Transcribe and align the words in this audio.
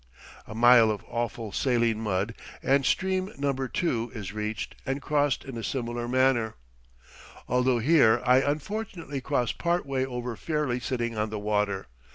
A 0.47 0.55
mile 0.55 0.89
of 0.89 1.05
awful 1.07 1.51
saline 1.51 1.99
mud, 2.01 2.33
and 2.63 2.87
stream 2.87 3.31
number 3.37 3.67
two 3.67 4.11
is 4.15 4.33
reached 4.33 4.73
and 4.83 4.99
crossed 4.99 5.45
in 5.45 5.55
a 5.59 5.63
similar 5.63 6.07
manner 6.07 6.55
although 7.47 7.77
here 7.77 8.19
I 8.25 8.37
unfortunately 8.37 9.21
cross 9.21 9.51
part 9.51 9.85
way 9.85 10.03
over 10.03 10.35
fairly 10.35 10.79
sitting 10.79 11.15
on 11.19 11.29
the 11.29 11.37
water. 11.37 11.85